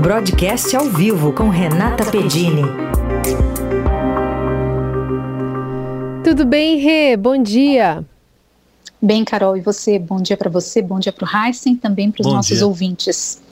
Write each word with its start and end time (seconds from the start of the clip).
Broadcast 0.00 0.74
ao 0.74 0.86
vivo 0.86 1.30
com 1.30 1.50
Renata 1.50 2.10
Pedini. 2.10 2.62
Tudo 6.24 6.46
bem, 6.46 6.78
Rê? 6.78 7.18
Bom 7.18 7.36
dia. 7.42 8.02
Bem, 9.00 9.26
Carol, 9.26 9.58
e 9.58 9.60
você? 9.60 9.98
Bom 9.98 10.22
dia 10.22 10.38
para 10.38 10.48
você, 10.48 10.80
bom 10.80 10.98
dia 10.98 11.12
para 11.12 11.26
o 11.26 11.28
Heisen, 11.28 11.76
também 11.76 12.10
para 12.10 12.22
os 12.22 12.32
nossos 12.32 12.56
dia. 12.56 12.66
ouvintes. 12.66 13.42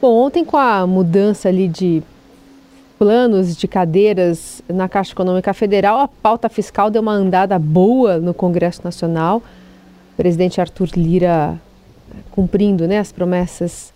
Bom, 0.00 0.24
ontem 0.24 0.42
com 0.42 0.56
a 0.56 0.86
mudança 0.86 1.50
ali 1.50 1.68
de 1.68 2.02
planos 2.98 3.54
de 3.54 3.68
cadeiras 3.68 4.62
na 4.70 4.88
Caixa 4.88 5.12
Econômica 5.12 5.52
Federal, 5.52 5.98
a 5.98 6.08
pauta 6.08 6.48
fiscal 6.48 6.90
deu 6.90 7.02
uma 7.02 7.12
andada 7.12 7.58
boa 7.58 8.16
no 8.16 8.32
Congresso 8.32 8.80
Nacional. 8.82 9.42
O 10.14 10.16
presidente 10.16 10.62
Arthur 10.62 10.88
Lira 10.96 11.60
cumprindo 12.30 12.88
né, 12.88 12.98
as 12.98 13.12
promessas 13.12 13.92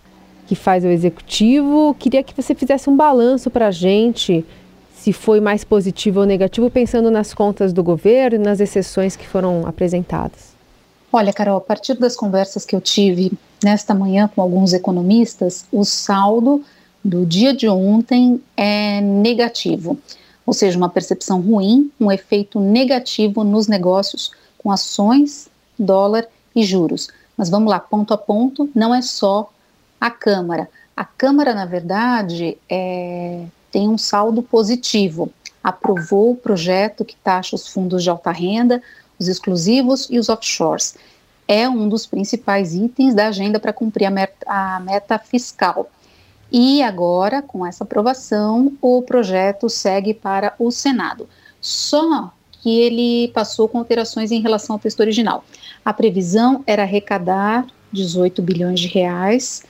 que 0.47 0.55
faz 0.55 0.83
o 0.83 0.87
Executivo. 0.87 1.95
Queria 1.97 2.23
que 2.23 2.35
você 2.35 2.53
fizesse 2.53 2.89
um 2.89 2.95
balanço 2.95 3.49
para 3.49 3.67
a 3.67 3.71
gente, 3.71 4.45
se 4.95 5.11
foi 5.11 5.39
mais 5.39 5.63
positivo 5.63 6.21
ou 6.21 6.25
negativo, 6.25 6.69
pensando 6.69 7.11
nas 7.11 7.33
contas 7.33 7.71
do 7.71 7.83
governo 7.83 8.37
e 8.37 8.39
nas 8.39 8.59
exceções 8.59 9.15
que 9.15 9.27
foram 9.27 9.65
apresentadas. 9.67 10.55
Olha, 11.11 11.31
Carol, 11.31 11.57
a 11.57 11.61
partir 11.61 11.93
das 11.93 12.15
conversas 12.15 12.65
que 12.65 12.75
eu 12.75 12.81
tive 12.81 13.31
nesta 13.63 13.93
manhã 13.93 14.29
com 14.33 14.41
alguns 14.41 14.73
economistas, 14.73 15.65
o 15.71 15.85
saldo 15.85 16.63
do 17.03 17.25
dia 17.25 17.53
de 17.53 17.69
ontem 17.69 18.41
é 18.57 18.99
negativo, 18.99 19.97
ou 20.45 20.53
seja, 20.53 20.77
uma 20.77 20.89
percepção 20.89 21.39
ruim, 21.39 21.91
um 21.99 22.11
efeito 22.11 22.59
negativo 22.59 23.43
nos 23.43 23.67
negócios 23.67 24.31
com 24.57 24.71
ações, 24.71 25.47
dólar 25.77 26.27
e 26.55 26.63
juros. 26.63 27.07
Mas 27.37 27.49
vamos 27.49 27.69
lá, 27.69 27.79
ponto 27.79 28.13
a 28.13 28.17
ponto, 28.17 28.69
não 28.73 28.93
é 28.93 29.01
só 29.01 29.49
a 29.99 30.09
Câmara. 30.09 30.69
A 30.95 31.03
Câmara, 31.03 31.53
na 31.53 31.65
verdade, 31.65 32.57
é, 32.69 33.45
tem 33.71 33.89
um 33.89 33.97
saldo 33.97 34.41
positivo. 34.41 35.31
Aprovou 35.63 36.31
o 36.31 36.35
projeto 36.35 37.03
que 37.03 37.15
taxa 37.17 37.55
os 37.55 37.67
fundos 37.67 38.03
de 38.03 38.09
alta 38.09 38.31
renda, 38.31 38.81
os 39.19 39.27
exclusivos 39.27 40.07
e 40.09 40.19
os 40.19 40.29
offshores. 40.29 40.95
É 41.47 41.67
um 41.67 41.87
dos 41.87 42.05
principais 42.05 42.73
itens 42.73 43.13
da 43.13 43.27
agenda 43.27 43.59
para 43.59 43.73
cumprir 43.73 44.05
a 44.05 44.11
meta, 44.11 44.45
a 44.47 44.79
meta 44.79 45.19
fiscal. 45.19 45.89
E 46.51 46.81
agora, 46.81 47.41
com 47.41 47.65
essa 47.65 47.83
aprovação, 47.83 48.73
o 48.81 49.01
projeto 49.01 49.69
segue 49.69 50.13
para 50.13 50.53
o 50.57 50.71
Senado. 50.71 51.27
Só 51.59 52.31
que 52.61 52.79
ele 52.79 53.27
passou 53.29 53.67
com 53.67 53.77
alterações 53.77 54.31
em 54.31 54.41
relação 54.41 54.75
ao 54.75 54.79
texto 54.79 54.99
original. 54.99 55.43
A 55.83 55.93
previsão 55.93 56.63
era 56.65 56.83
arrecadar 56.83 57.65
18 57.91 58.41
bilhões 58.41 58.79
de 58.79 58.87
reais. 58.87 59.63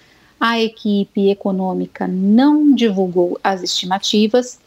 A 0.48 0.62
equipe 0.62 1.32
econômica 1.32 2.08
não 2.08 2.76
divulgou 2.76 3.40
as 3.44 3.64
estimativas, 3.64 4.60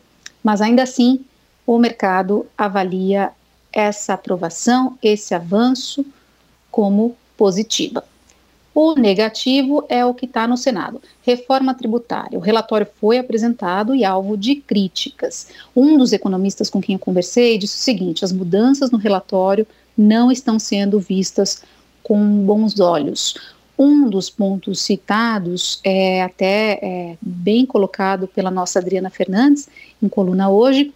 mas 0.42 0.60
ainda 0.60 0.82
assim 0.82 1.20
o 1.64 1.78
mercado 1.78 2.44
avalia 2.58 3.30
essa 3.72 4.14
aprovação, 4.14 4.98
esse 5.00 5.36
avanço, 5.36 6.04
como 6.68 7.16
positiva. 7.36 8.02
O 8.74 8.94
negativo 8.96 9.84
é 9.88 10.04
o 10.04 10.14
que 10.14 10.24
está 10.24 10.48
no 10.48 10.56
Senado. 10.56 11.00
Reforma 11.22 11.72
tributária. 11.72 12.36
O 12.36 12.42
relatório 12.42 12.88
foi 13.00 13.18
apresentado 13.18 13.94
e 13.94 14.04
alvo 14.04 14.36
de 14.36 14.56
críticas. 14.56 15.46
Um 15.76 15.96
dos 15.96 16.12
economistas 16.12 16.68
com 16.68 16.80
quem 16.80 16.94
eu 16.96 16.98
conversei 16.98 17.56
disse 17.56 17.76
o 17.76 17.84
seguinte: 17.84 18.24
as 18.24 18.32
mudanças 18.32 18.90
no 18.90 18.98
relatório 18.98 19.64
não 19.96 20.32
estão 20.32 20.58
sendo 20.58 20.98
vistas 20.98 21.62
com 22.02 22.44
bons 22.44 22.80
olhos. 22.80 23.36
Um 23.78 24.10
dos 24.10 24.28
pontos 24.28 24.80
citados 24.80 25.80
é 25.84 26.22
até 26.22 26.80
é, 26.82 27.16
bem 27.20 27.64
colocado 27.64 28.26
pela 28.26 28.50
nossa 28.50 28.80
Adriana 28.80 29.08
Fernandes 29.08 29.68
em 30.02 30.08
coluna 30.08 30.50
hoje, 30.50 30.92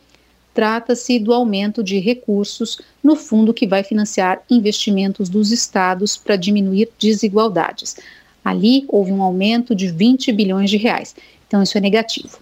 trata-se 0.53 1.19
do 1.21 1.33
aumento 1.33 1.83
de 1.83 1.99
recursos 1.99 2.81
no 3.03 3.15
fundo 3.15 3.55
que 3.55 3.69
vai 3.69 3.85
financiar 3.85 4.43
investimentos 4.51 5.29
dos 5.29 5.53
estados 5.53 6.17
para 6.17 6.35
diminuir 6.35 6.89
desigualdades. 6.99 7.97
Ali 8.45 8.85
houve 8.89 9.13
um 9.13 9.23
aumento 9.23 9.75
de 9.75 9.89
20 9.89 10.33
bilhões 10.33 10.69
de 10.69 10.77
reais. 10.77 11.15
Então 11.47 11.63
isso 11.63 11.79
é 11.79 11.81
negativo. 11.81 12.39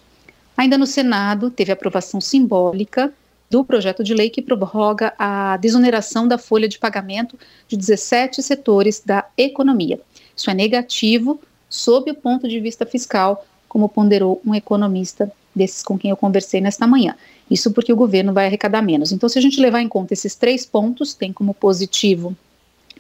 Ainda 0.57 0.79
no 0.79 0.87
Senado, 0.87 1.51
teve 1.51 1.71
aprovação 1.71 2.21
simbólica 2.21 3.13
do 3.51 3.65
projeto 3.65 4.05
de 4.05 4.15
lei 4.15 4.31
que 4.31 4.41
prorroga 4.41 5.13
a 5.19 5.57
desoneração 5.57 6.29
da 6.29 6.39
folha 6.39 6.69
de 6.69 6.79
pagamento 6.79 7.39
de 7.67 7.77
17 7.77 8.43
setores 8.43 9.03
da 9.05 9.27
economia. 9.37 10.01
Isso 10.41 10.49
é 10.49 10.55
negativo 10.55 11.39
sob 11.69 12.11
o 12.11 12.15
ponto 12.15 12.49
de 12.49 12.59
vista 12.61 12.87
fiscal, 12.87 13.45
como 13.69 13.91
ponderou 13.91 14.41
um 14.45 14.55
economista 14.55 15.31
desses 15.55 15.83
com 15.83 15.99
quem 15.99 16.11
eu 16.11 16.17
conversei 16.17 16.63
nesta 16.63 16.87
manhã. 16.87 17.15
Isso 17.51 17.71
porque 17.73 17.93
o 17.93 17.97
governo 17.97 18.33
vai 18.33 18.47
arrecadar 18.47 18.81
menos. 18.81 19.13
Então, 19.13 19.29
se 19.29 19.39
a 19.39 19.43
gente 19.43 19.61
levar 19.61 19.83
em 19.83 19.89
conta 19.89 20.15
esses 20.15 20.35
três 20.35 20.65
pontos, 20.65 21.13
tem 21.13 21.31
como 21.31 21.53
positivo 21.53 22.35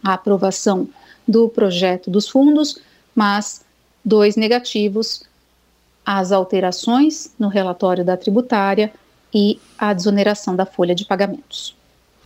a 0.04 0.12
aprovação 0.12 0.86
do 1.26 1.48
projeto 1.48 2.10
dos 2.10 2.28
fundos, 2.28 2.78
mas 3.14 3.64
dois 4.04 4.36
negativos, 4.36 5.22
as 6.04 6.32
alterações 6.32 7.32
no 7.38 7.48
relatório 7.48 8.04
da 8.04 8.18
tributária 8.18 8.92
e 9.32 9.58
a 9.78 9.94
desoneração 9.94 10.54
da 10.54 10.66
folha 10.66 10.94
de 10.94 11.06
pagamentos. 11.06 11.74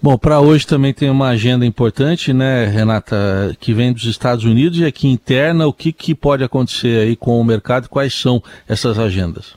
Bom, 0.04 0.18
para 0.18 0.38
hoje 0.38 0.66
também 0.66 0.92
tem 0.92 1.08
uma 1.08 1.28
agenda 1.28 1.64
importante, 1.64 2.30
né, 2.30 2.66
Renata, 2.66 3.56
que 3.58 3.72
vem 3.72 3.90
dos 3.90 4.04
Estados 4.04 4.44
Unidos 4.44 4.78
e 4.78 4.84
aqui 4.84 5.08
interna, 5.08 5.66
o 5.66 5.72
que, 5.72 5.94
que 5.94 6.14
pode 6.14 6.44
acontecer 6.44 7.00
aí 7.00 7.16
com 7.16 7.40
o 7.40 7.42
mercado, 7.42 7.88
quais 7.88 8.12
são 8.12 8.42
essas 8.68 8.98
agendas? 8.98 9.54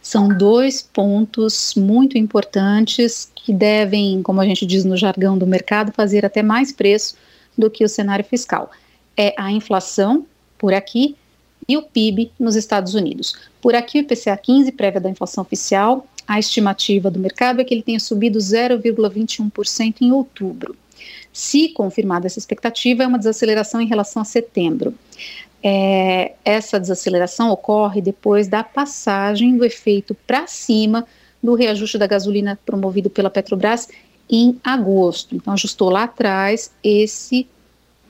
São 0.00 0.28
dois 0.28 0.82
pontos 0.82 1.74
muito 1.76 2.16
importantes 2.16 3.28
que 3.34 3.52
devem, 3.52 4.22
como 4.22 4.40
a 4.40 4.44
gente 4.44 4.64
diz 4.64 4.84
no 4.84 4.96
jargão 4.96 5.36
do 5.36 5.48
mercado, 5.48 5.90
fazer 5.90 6.24
até 6.24 6.44
mais 6.44 6.70
preço 6.70 7.16
do 7.58 7.68
que 7.68 7.84
o 7.84 7.88
cenário 7.88 8.24
fiscal. 8.24 8.70
É 9.16 9.34
a 9.36 9.50
inflação 9.50 10.24
por 10.58 10.72
aqui 10.72 11.16
e 11.68 11.76
o 11.76 11.82
PIB 11.82 12.30
nos 12.38 12.54
Estados 12.54 12.94
Unidos. 12.94 13.34
Por 13.60 13.74
aqui, 13.74 13.98
o 13.98 14.02
IPCA 14.02 14.36
15, 14.36 14.70
prévia 14.70 15.00
da 15.00 15.10
inflação 15.10 15.42
oficial, 15.42 16.06
a 16.26 16.38
estimativa 16.38 17.10
do 17.10 17.18
mercado 17.18 17.60
é 17.60 17.64
que 17.64 17.74
ele 17.74 17.82
tenha 17.82 18.00
subido 18.00 18.38
0,21% 18.38 19.96
em 20.00 20.12
outubro. 20.12 20.76
Se 21.32 21.68
confirmada 21.70 22.26
essa 22.26 22.38
expectativa, 22.38 23.02
é 23.02 23.06
uma 23.06 23.18
desaceleração 23.18 23.80
em 23.80 23.86
relação 23.86 24.20
a 24.22 24.24
setembro. 24.24 24.94
É, 25.62 26.32
essa 26.44 26.78
desaceleração 26.78 27.50
ocorre 27.50 28.00
depois 28.00 28.48
da 28.48 28.64
passagem 28.64 29.56
do 29.56 29.64
efeito 29.64 30.14
para 30.26 30.46
cima 30.46 31.06
do 31.42 31.54
reajuste 31.54 31.98
da 31.98 32.06
gasolina 32.06 32.58
promovido 32.64 33.08
pela 33.08 33.30
Petrobras 33.30 33.88
em 34.28 34.60
agosto. 34.62 35.34
Então, 35.34 35.52
ajustou 35.52 35.90
lá 35.90 36.04
atrás, 36.04 36.70
esse 36.82 37.46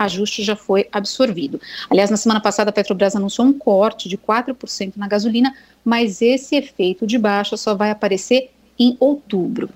ajuste 0.02 0.42
já 0.42 0.56
foi 0.56 0.88
absorvido. 0.92 1.60
Aliás, 1.90 2.10
na 2.10 2.16
semana 2.16 2.40
passada, 2.40 2.70
a 2.70 2.72
Petrobras 2.72 3.16
anunciou 3.16 3.46
um 3.46 3.52
corte 3.52 4.08
de 4.08 4.16
4% 4.16 4.94
na 4.96 5.08
gasolina, 5.08 5.54
mas 5.84 6.22
esse 6.22 6.56
efeito 6.56 7.06
de 7.06 7.18
baixa 7.18 7.56
só 7.56 7.74
vai 7.74 7.90
aparecer 7.90 8.50
em 8.78 8.96
outubro. 9.00 9.68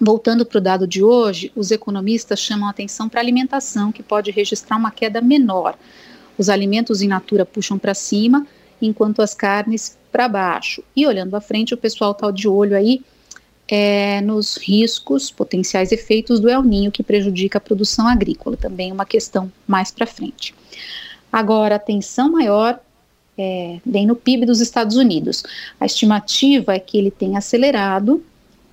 Voltando 0.00 0.46
para 0.46 0.58
o 0.58 0.60
dado 0.62 0.86
de 0.86 1.02
hoje, 1.02 1.52
os 1.54 1.70
economistas 1.70 2.40
chamam 2.40 2.68
atenção 2.68 3.08
para 3.08 3.20
a 3.20 3.22
alimentação, 3.22 3.92
que 3.92 4.02
pode 4.02 4.30
registrar 4.30 4.76
uma 4.76 4.90
queda 4.90 5.20
menor. 5.20 5.76
Os 6.38 6.48
alimentos 6.48 7.02
in 7.02 7.08
natura 7.08 7.44
puxam 7.44 7.78
para 7.78 7.92
cima, 7.92 8.46
enquanto 8.80 9.20
as 9.20 9.34
carnes 9.34 9.98
para 10.10 10.26
baixo. 10.26 10.82
E 10.96 11.06
olhando 11.06 11.34
à 11.36 11.40
frente, 11.40 11.74
o 11.74 11.76
pessoal 11.76 12.12
está 12.12 12.30
de 12.30 12.48
olho 12.48 12.74
aí 12.74 13.02
é, 13.70 14.20
nos 14.20 14.56
riscos, 14.56 15.30
potenciais 15.30 15.92
efeitos 15.92 16.40
do 16.40 16.48
El 16.48 16.64
Ninho 16.64 16.90
que 16.90 17.04
prejudica 17.04 17.58
a 17.58 17.60
produção 17.60 18.08
agrícola, 18.08 18.56
também 18.56 18.90
uma 18.90 19.06
questão 19.06 19.50
mais 19.66 19.92
para 19.92 20.08
frente. 20.08 20.52
Agora, 21.32 21.76
atenção 21.76 22.32
maior 22.32 22.80
é, 23.38 23.78
vem 23.86 24.08
no 24.08 24.16
PIB 24.16 24.44
dos 24.44 24.60
Estados 24.60 24.96
Unidos. 24.96 25.44
A 25.78 25.86
estimativa 25.86 26.74
é 26.74 26.80
que 26.80 26.98
ele 26.98 27.12
tenha 27.12 27.38
acelerado 27.38 28.20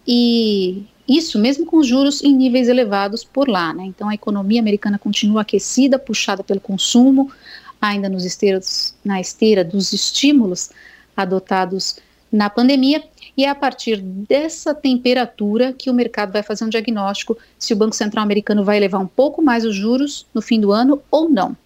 e 0.06 0.84
isso 1.08 1.38
mesmo 1.38 1.68
com 1.68 1.84
juros 1.84 2.24
em 2.24 2.34
níveis 2.34 2.68
elevados 2.68 3.24
por 3.24 3.48
lá. 3.48 3.72
Né? 3.76 3.86
Então, 3.86 4.10
a 4.10 4.16
economia 4.16 4.60
americana 4.60 4.98
continua 4.98 5.44
aquecida, 5.44 6.00
puxada 6.00 6.44
pelo 6.44 6.60
consumo, 6.60 7.32
ainda 7.80 8.10
nos 8.10 8.26
esteiros, 8.26 8.96
na 9.06 9.22
esteira 9.22 9.64
dos 9.64 9.94
estímulos 9.94 10.72
adotados 11.16 11.98
na 12.32 12.50
pandemia, 12.50 13.04
e 13.36 13.46
é 13.46 13.50
a 13.50 13.56
partir 13.56 14.02
dessa 14.02 14.74
temperatura 14.74 15.74
que 15.74 15.90
o 15.90 15.94
mercado 15.94 16.34
vai 16.34 16.44
fazer 16.44 16.66
um 16.66 16.70
diagnóstico 16.70 17.38
se 17.58 17.74
o 17.74 17.76
Banco 17.76 17.96
Central 17.96 18.24
americano 18.24 18.64
vai 18.64 18.78
elevar 18.78 19.00
um 19.02 19.08
pouco 19.08 19.42
mais 19.42 19.64
os 19.64 19.76
juros 19.76 20.26
no 20.34 20.42
fim 20.42 20.60
do 20.60 20.72
ano 20.72 21.02
ou 21.10 21.30
não. 21.30 21.52
O 21.52 21.58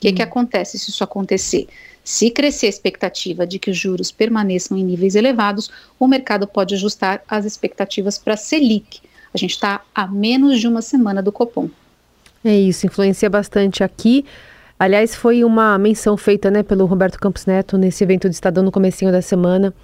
que, 0.00 0.10
hum. 0.10 0.14
que 0.14 0.22
acontece 0.22 0.78
se 0.78 0.90
isso 0.90 1.04
acontecer? 1.04 1.68
Se 2.02 2.30
crescer 2.30 2.66
a 2.66 2.70
expectativa 2.70 3.46
de 3.46 3.58
que 3.58 3.70
os 3.70 3.76
juros 3.76 4.10
permaneçam 4.10 4.76
em 4.76 4.84
níveis 4.84 5.14
elevados, 5.14 5.70
o 5.98 6.08
mercado 6.08 6.46
pode 6.46 6.74
ajustar 6.74 7.22
as 7.28 7.44
expectativas 7.44 8.18
para 8.18 8.34
a 8.34 8.36
Selic. 8.36 9.00
A 9.32 9.38
gente 9.38 9.52
está 9.52 9.82
a 9.94 10.06
menos 10.06 10.58
de 10.58 10.66
uma 10.66 10.82
semana 10.82 11.22
do 11.22 11.30
Copom. 11.30 11.68
É 12.44 12.58
isso, 12.58 12.86
influencia 12.86 13.28
bastante 13.28 13.84
aqui. 13.84 14.24
Aliás, 14.80 15.14
foi 15.14 15.44
uma 15.44 15.76
menção 15.76 16.16
feita 16.16 16.50
né, 16.50 16.62
pelo 16.62 16.86
Roberto 16.86 17.20
Campos 17.20 17.44
Neto 17.44 17.76
nesse 17.76 18.02
evento 18.02 18.26
do 18.26 18.32
Estadão 18.32 18.64
no 18.64 18.72
comecinho 18.72 19.12
da 19.12 19.20
semana, 19.20 19.74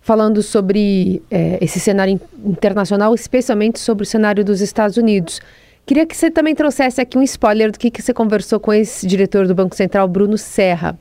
falando 0.00 0.42
sobre 0.42 1.22
é, 1.30 1.58
esse 1.60 1.78
cenário 1.78 2.18
internacional, 2.42 3.14
especialmente 3.14 3.78
sobre 3.78 4.04
o 4.04 4.06
cenário 4.06 4.42
dos 4.42 4.62
Estados 4.62 4.96
Unidos. 4.96 5.42
Queria 5.84 6.06
que 6.06 6.16
você 6.16 6.30
também 6.30 6.54
trouxesse 6.54 7.02
aqui 7.02 7.18
um 7.18 7.22
spoiler 7.22 7.70
do 7.70 7.78
que, 7.78 7.90
que 7.90 8.00
você 8.00 8.14
conversou 8.14 8.58
com 8.58 8.72
esse 8.72 9.06
diretor 9.06 9.46
do 9.46 9.54
Banco 9.54 9.76
Central, 9.76 10.08
Bruno 10.08 10.38
Serra. 10.38 10.98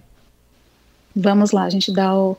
Vamos 1.15 1.51
lá, 1.51 1.63
a 1.63 1.69
gente 1.69 1.93
dá 1.93 2.13
o, 2.13 2.37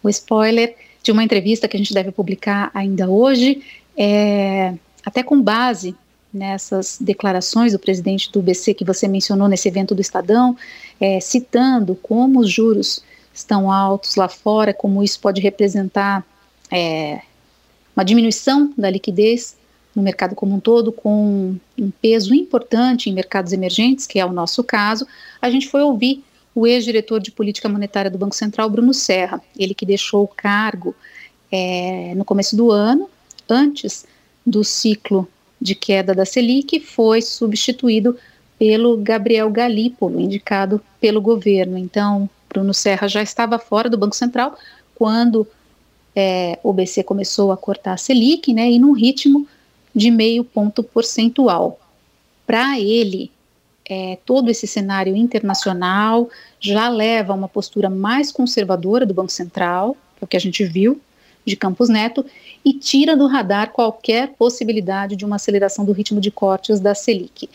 o 0.00 0.08
spoiler 0.10 0.76
de 1.02 1.10
uma 1.10 1.24
entrevista 1.24 1.66
que 1.66 1.76
a 1.76 1.78
gente 1.78 1.92
deve 1.92 2.12
publicar 2.12 2.70
ainda 2.72 3.10
hoje, 3.10 3.64
é, 3.96 4.74
até 5.04 5.24
com 5.24 5.42
base 5.42 5.96
nessas 6.32 6.98
declarações 7.00 7.72
do 7.72 7.78
presidente 7.78 8.30
do 8.32 8.40
BC 8.40 8.74
que 8.74 8.84
você 8.84 9.06
mencionou 9.06 9.48
nesse 9.48 9.68
evento 9.68 9.94
do 9.94 10.00
Estadão, 10.00 10.56
é, 11.00 11.20
citando 11.20 11.94
como 11.96 12.40
os 12.40 12.50
juros 12.50 13.02
estão 13.34 13.70
altos 13.70 14.16
lá 14.16 14.28
fora, 14.28 14.72
como 14.72 15.02
isso 15.02 15.20
pode 15.20 15.40
representar 15.40 16.24
é, 16.70 17.20
uma 17.94 18.04
diminuição 18.04 18.72
da 18.76 18.88
liquidez 18.88 19.56
no 19.94 20.02
mercado 20.02 20.34
como 20.34 20.54
um 20.54 20.60
todo, 20.60 20.90
com 20.90 21.54
um 21.78 21.90
peso 22.00 22.34
importante 22.34 23.10
em 23.10 23.12
mercados 23.12 23.52
emergentes, 23.52 24.06
que 24.06 24.18
é 24.18 24.24
o 24.24 24.32
nosso 24.32 24.64
caso, 24.64 25.06
a 25.40 25.50
gente 25.50 25.68
foi 25.68 25.82
ouvir 25.82 26.24
o 26.54 26.66
ex-diretor 26.66 27.20
de 27.20 27.30
política 27.30 27.68
monetária 27.68 28.10
do 28.10 28.18
Banco 28.18 28.34
Central, 28.34 28.70
Bruno 28.70 28.94
Serra, 28.94 29.42
ele 29.58 29.74
que 29.74 29.84
deixou 29.84 30.24
o 30.24 30.28
cargo 30.28 30.94
é, 31.50 32.14
no 32.14 32.24
começo 32.24 32.56
do 32.56 32.70
ano, 32.70 33.08
antes 33.48 34.06
do 34.46 34.64
ciclo 34.64 35.28
de 35.62 35.74
queda 35.74 36.14
da 36.14 36.24
Selic, 36.24 36.80
foi 36.80 37.22
substituído 37.22 38.18
pelo 38.58 38.96
Gabriel 38.96 39.48
Galípolo, 39.50 40.20
indicado 40.20 40.80
pelo 41.00 41.20
governo. 41.20 41.78
Então, 41.78 42.28
Bruno 42.48 42.74
Serra 42.74 43.08
já 43.08 43.22
estava 43.22 43.58
fora 43.58 43.88
do 43.88 43.96
Banco 43.96 44.16
Central 44.16 44.58
quando 44.94 45.46
é, 46.14 46.58
o 46.62 46.72
BC 46.72 47.04
começou 47.04 47.52
a 47.52 47.56
cortar 47.56 47.94
a 47.94 47.96
Selic, 47.96 48.52
né, 48.52 48.70
e 48.70 48.78
num 48.78 48.92
ritmo 48.92 49.46
de 49.94 50.10
meio 50.10 50.44
ponto 50.44 50.82
percentual. 50.82 51.80
Para 52.46 52.78
ele, 52.78 53.30
é, 53.88 54.18
todo 54.24 54.50
esse 54.50 54.66
cenário 54.66 55.14
internacional 55.16 56.28
já 56.60 56.88
leva 56.88 57.32
a 57.32 57.36
uma 57.36 57.48
postura 57.48 57.88
mais 57.88 58.30
conservadora 58.30 59.06
do 59.06 59.14
Banco 59.14 59.32
Central, 59.32 59.96
que 60.16 60.22
é 60.22 60.24
o 60.24 60.28
que 60.28 60.36
a 60.36 60.40
gente 60.40 60.64
viu 60.64 61.00
de 61.44 61.56
Campos 61.56 61.88
Neto, 61.88 62.24
e 62.64 62.72
tira 62.72 63.16
do 63.16 63.26
radar 63.26 63.72
qualquer 63.72 64.34
possibilidade 64.34 65.16
de 65.16 65.24
uma 65.24 65.36
aceleração 65.36 65.84
do 65.84 65.92
ritmo 65.92 66.20
de 66.20 66.30
cortes 66.30 66.80
da 66.80 66.94
Selic. 66.94 67.48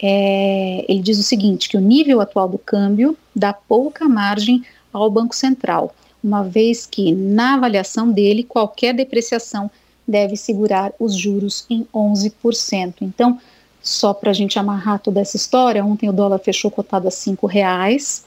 É, 0.00 0.84
ele 0.88 1.00
diz 1.00 1.18
o 1.18 1.22
seguinte: 1.22 1.68
que 1.68 1.76
o 1.76 1.80
nível 1.80 2.20
atual 2.20 2.48
do 2.48 2.58
câmbio 2.58 3.16
dá 3.34 3.52
pouca 3.52 4.08
margem 4.08 4.64
ao 4.92 5.10
Banco 5.10 5.34
Central, 5.34 5.94
uma 6.22 6.42
vez 6.42 6.86
que, 6.86 7.12
na 7.12 7.54
avaliação 7.54 8.10
dele, 8.10 8.42
qualquer 8.42 8.94
depreciação 8.94 9.70
deve 10.06 10.36
segurar 10.36 10.92
os 10.98 11.14
juros 11.14 11.66
em 11.68 11.86
11%. 11.94 12.94
Então, 13.02 13.38
só 13.82 14.14
para 14.14 14.30
a 14.30 14.34
gente 14.34 14.58
amarrar 14.58 14.98
toda 14.98 15.20
essa 15.20 15.36
história, 15.36 15.84
ontem 15.84 16.08
o 16.08 16.12
dólar 16.12 16.38
fechou 16.38 16.70
cotado 16.70 17.06
a 17.06 17.10
cinco 17.10 17.46
reais. 17.46 18.24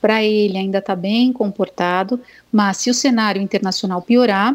Para 0.00 0.22
ele 0.22 0.56
ainda 0.56 0.78
está 0.78 0.94
bem 0.94 1.32
comportado, 1.32 2.20
mas 2.52 2.76
se 2.76 2.90
o 2.90 2.94
cenário 2.94 3.42
internacional 3.42 4.00
piorar, 4.00 4.54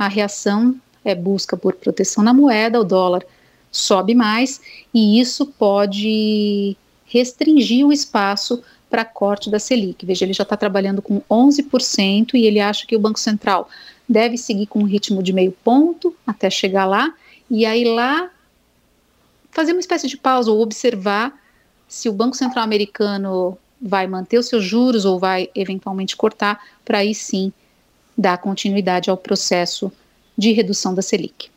a 0.00 0.08
reação 0.08 0.80
é 1.04 1.14
busca 1.14 1.58
por 1.58 1.74
proteção 1.74 2.24
na 2.24 2.32
moeda, 2.32 2.80
o 2.80 2.84
dólar 2.84 3.22
sobe 3.70 4.14
mais 4.14 4.58
e 4.94 5.20
isso 5.20 5.44
pode 5.44 6.74
restringir 7.04 7.86
o 7.86 7.92
espaço 7.92 8.62
para 8.88 9.04
corte 9.04 9.50
da 9.50 9.58
Selic. 9.58 10.06
Veja, 10.06 10.24
ele 10.24 10.32
já 10.32 10.42
está 10.42 10.56
trabalhando 10.56 11.02
com 11.02 11.20
11% 11.30 12.30
e 12.32 12.46
ele 12.46 12.60
acha 12.60 12.86
que 12.86 12.96
o 12.96 12.98
Banco 12.98 13.20
Central 13.20 13.68
deve 14.08 14.38
seguir 14.38 14.66
com 14.66 14.78
um 14.78 14.86
ritmo 14.86 15.22
de 15.22 15.34
meio 15.34 15.52
ponto 15.52 16.16
até 16.26 16.48
chegar 16.48 16.86
lá 16.86 17.12
e 17.50 17.66
aí 17.66 17.84
lá 17.84 18.30
fazer 19.50 19.72
uma 19.72 19.80
espécie 19.80 20.08
de 20.08 20.16
pausa 20.16 20.50
ou 20.50 20.62
observar 20.62 21.38
se 21.86 22.08
o 22.08 22.12
Banco 22.12 22.36
Central 22.36 22.64
americano 22.64 23.58
vai 23.78 24.06
manter 24.06 24.38
os 24.38 24.46
seus 24.46 24.64
juros 24.64 25.04
ou 25.04 25.18
vai 25.18 25.50
eventualmente 25.54 26.16
cortar, 26.16 26.58
para 26.86 26.98
aí 26.98 27.14
sim 27.14 27.52
dar 28.20 28.38
continuidade 28.38 29.08
ao 29.08 29.16
processo 29.16 29.90
de 30.36 30.52
redução 30.52 30.94
da 30.94 31.00
Selic. 31.00 31.48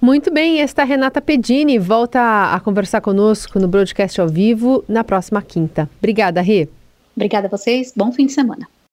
Muito 0.00 0.32
bem, 0.32 0.60
esta 0.60 0.82
é 0.82 0.84
Renata 0.84 1.20
Pedini 1.22 1.78
volta 1.78 2.52
a 2.52 2.58
conversar 2.58 3.00
conosco 3.00 3.60
no 3.60 3.68
broadcast 3.68 4.20
ao 4.20 4.28
vivo 4.28 4.84
na 4.88 5.04
próxima 5.04 5.40
quinta. 5.40 5.88
Obrigada, 5.98 6.40
Rê. 6.40 6.68
Obrigada 7.14 7.46
a 7.46 7.50
vocês, 7.50 7.92
bom 7.96 8.10
fim 8.10 8.26
de 8.26 8.32
semana. 8.32 8.66